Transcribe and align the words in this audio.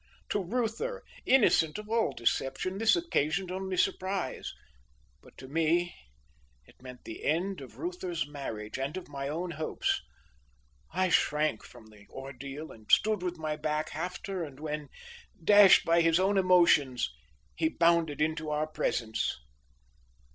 To 0.29 0.43
Reuther, 0.43 1.03
innocent 1.27 1.77
of 1.77 1.87
all 1.87 2.11
deception, 2.11 2.79
this 2.79 2.95
occasioned 2.95 3.51
only 3.51 3.77
surprise, 3.77 4.51
but 5.21 5.37
to 5.37 5.47
me 5.47 5.93
it 6.65 6.81
meant 6.81 7.03
the 7.05 7.23
end 7.23 7.61
of 7.61 7.77
Reuther's 7.77 8.25
marriage 8.25 8.79
and 8.79 8.97
of 8.97 9.07
my 9.07 9.27
own 9.27 9.51
hopes. 9.51 10.01
I 10.91 11.09
shrank 11.09 11.63
from 11.63 11.85
the 11.91 12.07
ordeal 12.09 12.71
and 12.71 12.91
stood 12.91 13.21
with 13.21 13.37
my 13.37 13.55
back 13.55 13.89
half 13.91 14.23
turned 14.23 14.59
when, 14.59 14.89
dashed 15.43 15.85
by 15.85 16.01
his 16.01 16.19
own 16.19 16.35
emotions, 16.35 17.13
he 17.55 17.69
bounded 17.69 18.21
into 18.21 18.49
our 18.49 18.65
presence. 18.65 19.37